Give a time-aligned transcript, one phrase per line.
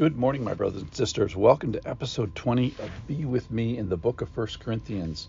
[0.00, 1.36] Good morning, my brothers and sisters.
[1.36, 5.28] Welcome to episode 20 of Be With Me in the book of First Corinthians.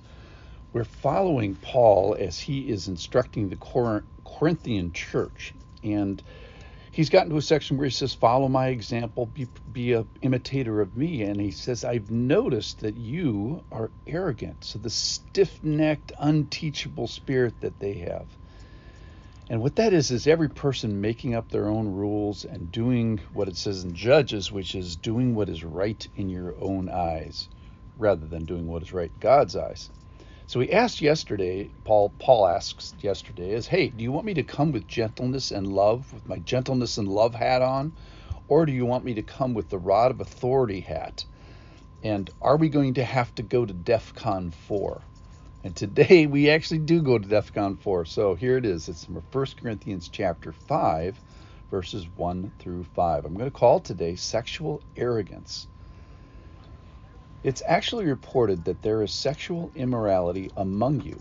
[0.71, 3.57] We're following Paul as he is instructing the
[4.23, 5.53] Corinthian church.
[5.83, 6.23] And
[6.89, 10.79] he's gotten to a section where he says, Follow my example, be, be an imitator
[10.79, 11.23] of me.
[11.23, 14.63] And he says, I've noticed that you are arrogant.
[14.63, 18.27] So the stiff necked, unteachable spirit that they have.
[19.51, 23.49] And what that is, is every person making up their own rules and doing what
[23.49, 27.49] it says in Judges, which is doing what is right in your own eyes
[27.97, 29.89] rather than doing what is right in God's eyes.
[30.47, 34.43] So he asked yesterday, Paul Paul asks yesterday is, "Hey, do you want me to
[34.43, 37.97] come with gentleness and love with my gentleness and love hat on,
[38.47, 41.25] or do you want me to come with the rod of authority hat?
[42.01, 45.01] And are we going to have to go to DEFCON 4?"
[45.63, 48.05] And today we actually do go to DEFCON 4.
[48.05, 48.89] So here it is.
[48.89, 51.19] It's from 1 Corinthians chapter 5,
[51.69, 53.25] verses 1 through 5.
[53.25, 55.67] I'm going to call today sexual arrogance.
[57.43, 61.19] It's actually reported that there is sexual immorality among you,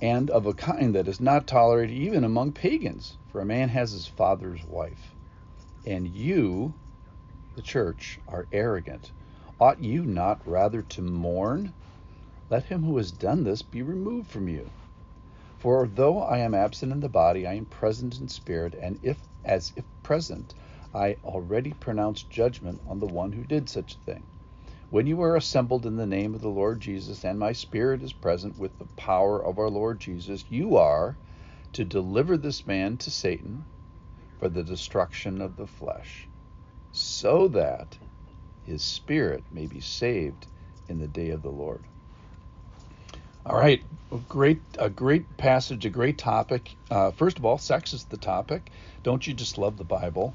[0.00, 3.90] and of a kind that is not tolerated even among pagans, for a man has
[3.90, 5.14] his father's wife.
[5.84, 6.72] And you,
[7.56, 9.10] the church, are arrogant.
[9.60, 11.72] Ought you not rather to mourn?
[12.48, 14.70] Let him who has done this be removed from you.
[15.58, 19.18] For though I am absent in the body, I am present in spirit, and if
[19.44, 20.54] as if present,
[20.94, 24.26] I already pronounced judgment on the one who did such a thing.
[24.90, 28.12] When you are assembled in the name of the Lord Jesus, and my spirit is
[28.12, 31.18] present with the power of our Lord Jesus, you are
[31.72, 33.66] to deliver this man to Satan
[34.38, 36.28] for the destruction of the flesh,
[36.92, 37.98] so that
[38.62, 40.46] his spirit may be saved
[40.88, 41.84] in the day of the Lord.
[43.48, 43.80] All right,
[44.28, 46.74] great, a great passage, a great topic.
[46.90, 48.72] Uh, first of all, sex is the topic.
[49.04, 50.34] Don't you just love the Bible?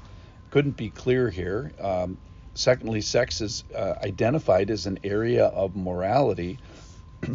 [0.50, 1.72] Couldn't be clear here.
[1.78, 2.16] Um,
[2.54, 6.58] secondly, sex is uh, identified as an area of morality.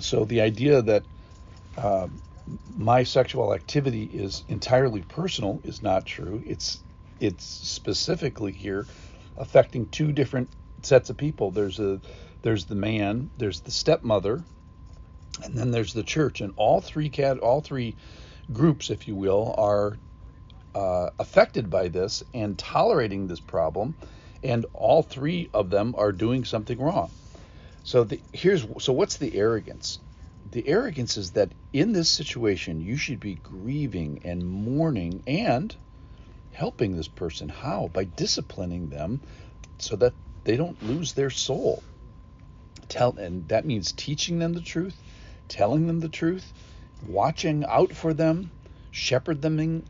[0.00, 1.04] so the idea that
[1.78, 2.08] uh,
[2.76, 6.42] my sexual activity is entirely personal is not true.
[6.44, 6.80] It's
[7.20, 8.88] it's specifically here
[9.36, 10.48] affecting two different
[10.82, 11.52] sets of people.
[11.52, 12.00] There's a
[12.42, 14.42] there's the man, there's the stepmother,
[15.42, 17.96] and then there's the church, and all three cat, all three
[18.52, 19.98] groups, if you will, are
[20.74, 23.94] uh, affected by this and tolerating this problem,
[24.42, 27.10] and all three of them are doing something wrong.
[27.84, 29.98] So the, here's so what's the arrogance?
[30.50, 35.74] The arrogance is that in this situation you should be grieving and mourning and
[36.52, 37.48] helping this person.
[37.48, 37.90] How?
[37.92, 39.20] By disciplining them
[39.78, 40.14] so that
[40.44, 41.82] they don't lose their soul.
[42.88, 44.96] Tell and that means teaching them the truth,
[45.48, 46.52] telling them the truth,
[47.06, 48.50] watching out for them,
[48.90, 49.84] shepherd them in,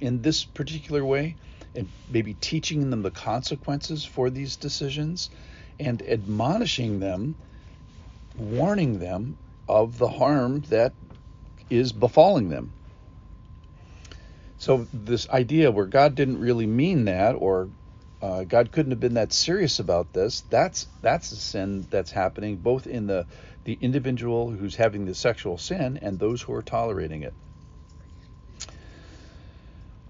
[0.00, 1.36] in this particular way,
[1.74, 5.30] and maybe teaching them the consequences for these decisions,
[5.80, 7.34] and admonishing them,
[8.36, 9.36] warning them
[9.68, 10.92] of the harm that
[11.70, 12.72] is befalling them.
[14.58, 17.68] So, this idea where God didn't really mean that, or
[18.24, 20.40] uh, God couldn't have been that serious about this.
[20.48, 23.26] That's that's a sin that's happening both in the
[23.64, 27.34] the individual who's having the sexual sin and those who are tolerating it.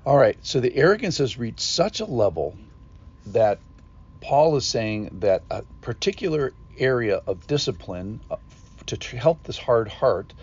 [0.06, 2.56] All right, so the arrogance has reached such a level
[3.26, 3.58] that
[4.20, 8.36] Paul is saying that a particular area of discipline uh,
[8.86, 10.34] to help this hard heart,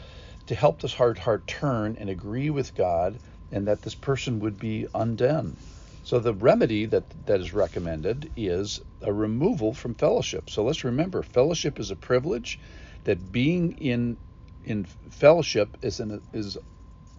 [0.48, 3.18] to help this hard heart turn and agree with God,
[3.50, 5.56] and that this person would be undone.
[6.04, 10.50] So the remedy that that is recommended is a removal from fellowship.
[10.50, 12.60] So let's remember, fellowship is a privilege.
[13.04, 14.18] That being in
[14.64, 16.58] in fellowship is an is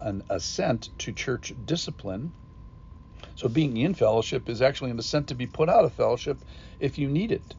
[0.01, 2.33] an assent to church discipline.
[3.35, 6.43] So being in fellowship is actually an assent to be put out of fellowship
[6.79, 7.55] if you need it,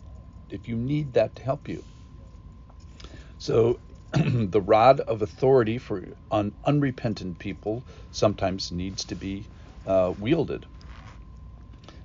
[0.51, 1.83] if you need that to help you.
[3.39, 3.81] So
[4.13, 7.83] the rod of authority for un, unrepentant people
[8.13, 9.47] sometimes needs to be
[9.87, 10.67] uh, wielded.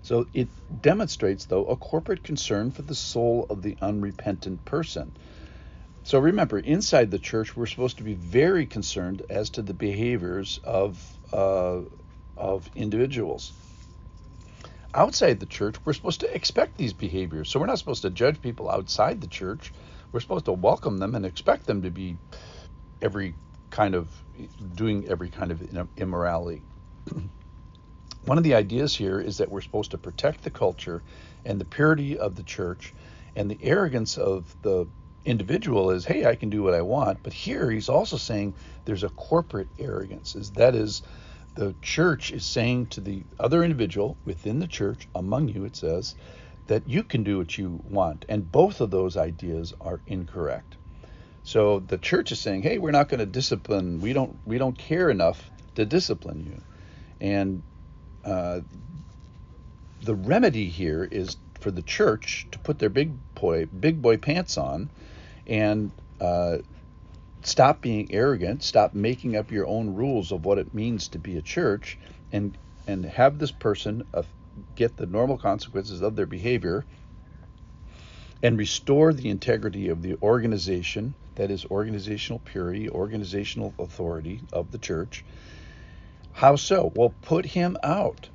[0.10, 0.48] So it
[0.82, 5.16] demonstrates, though, a corporate concern for the soul of the unrepentant person.
[6.02, 10.60] So remember, inside the church, we're supposed to be very concerned as to the behaviors
[10.64, 11.00] of
[11.32, 11.82] uh,
[12.36, 13.54] of individuals.
[14.96, 17.52] Outside the church, we're supposed to expect these behaviors.
[17.52, 19.72] So we're not supposed to judge people outside the church.
[20.12, 22.18] We're supposed to welcome them and expect them to be
[23.00, 23.36] every
[23.70, 24.10] kind of
[24.74, 25.62] doing every kind of
[25.98, 26.64] immorality.
[28.30, 31.02] One of the ideas here is that we're supposed to protect the culture
[31.46, 32.94] and the purity of the church,
[33.36, 34.86] and the arrogance of the
[35.26, 37.24] individual is, hey, I can do what I want.
[37.24, 38.54] But here he's also saying
[38.86, 41.02] there's a corporate arrogance, is that is
[41.56, 46.16] The church is saying to the other individual within the church, among you, it says,
[46.68, 48.26] that you can do what you want.
[48.30, 50.78] And both of those ideas are incorrect.
[51.44, 54.02] So the church is saying, "Hey, we're not going to discipline.
[54.02, 54.40] We don't.
[54.46, 56.62] We don't care enough to discipline you."
[57.20, 57.64] And
[58.26, 58.62] uh,
[60.02, 64.58] the remedy here is for the church to put their big boy big boy pants
[64.58, 64.90] on
[65.48, 66.58] and uh,
[67.42, 71.38] stop being arrogant, stop making up your own rules of what it means to be
[71.38, 71.98] a church,
[72.32, 72.58] and
[72.88, 74.24] and have this person uh,
[74.76, 76.86] get the normal consequences of their behavior
[78.42, 84.78] and restore the integrity of the organization that is organizational purity organizational authority of the
[84.78, 85.24] church
[86.40, 88.30] how so well put him out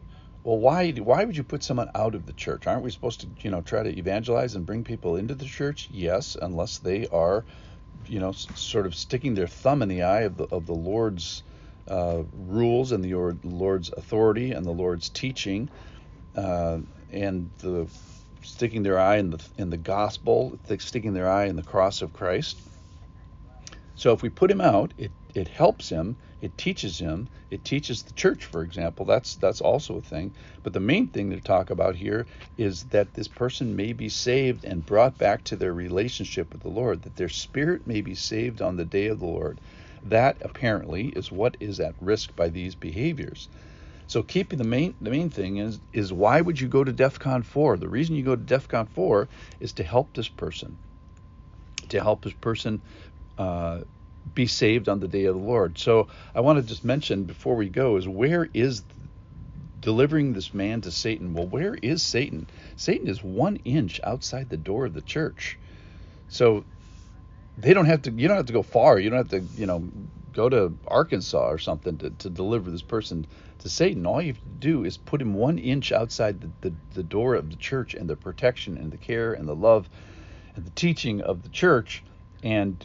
[0.44, 2.66] well, why why would you put someone out of the church?
[2.66, 5.88] Aren't we supposed to, you know, try to evangelize and bring people into the church?
[5.90, 7.46] Yes, unless they are,
[8.06, 11.42] you know, sort of sticking their thumb in the eye of the of the Lord's
[11.88, 15.70] uh, rules and the Lord's authority and the Lord's teaching,
[16.36, 16.80] uh,
[17.10, 17.88] and the
[18.42, 22.12] sticking their eye in the in the gospel, sticking their eye in the cross of
[22.12, 22.58] Christ.
[23.94, 28.02] So if we put him out, it it helps him it teaches him it teaches
[28.02, 29.06] the church for example.
[29.06, 30.32] That's that's also a thing.
[30.62, 32.26] But the main thing to talk about here
[32.58, 36.68] is that this person may be saved and brought back to their relationship with the
[36.68, 39.58] lord that their spirit may be saved on the day of the lord.
[40.02, 43.48] That apparently is what is at risk by these behaviors.
[44.06, 47.42] So keeping the main the main thing is is why would you go to DEFCON
[47.42, 47.78] 4?
[47.78, 49.28] The reason you go to DEFCON 4
[49.60, 50.76] is to help this person,
[51.88, 52.82] to help this person
[53.38, 53.80] uh,
[54.32, 55.78] be saved on the day of the Lord.
[55.78, 58.82] So I want to just mention before we go is where is
[59.80, 61.34] delivering this man to Satan?
[61.34, 62.48] Well, where is Satan?
[62.76, 65.58] Satan is one inch outside the door of the church.
[66.28, 66.64] So
[67.58, 68.98] they don't have to you don't have to go far.
[68.98, 69.86] You don't have to, you know,
[70.32, 73.26] go to Arkansas or something to, to deliver this person
[73.60, 74.04] to Satan.
[74.06, 77.34] All you have to do is put him one inch outside the, the, the door
[77.34, 79.88] of the church and the protection and the care and the love
[80.56, 82.02] and the teaching of the church
[82.42, 82.84] and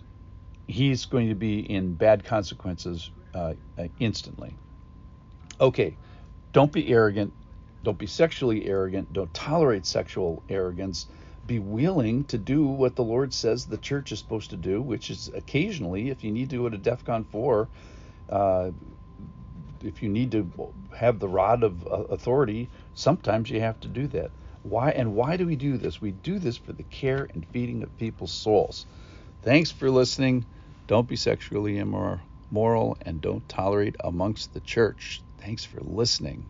[0.70, 4.54] he's going to be in bad consequences uh, uh, instantly.
[5.60, 5.98] Okay,
[6.54, 7.34] don't be arrogant.
[7.84, 9.12] Don't be sexually arrogant.
[9.12, 11.08] Don't tolerate sexual arrogance.
[11.48, 15.10] Be willing to do what the Lord says the church is supposed to do, which
[15.10, 17.68] is occasionally, if you need to go to DEFCON 4,
[18.30, 18.72] uh,
[19.82, 24.06] if you need to have the rod of uh, authority, sometimes you have to do
[24.08, 24.30] that.
[24.62, 26.00] Why and why do we do this?
[26.00, 28.86] We do this for the care and feeding of people's souls.
[29.42, 30.46] Thanks for listening.
[30.90, 35.24] Don't be sexually immoral and don't tolerate amongst the church.
[35.40, 36.50] Thanks for listening.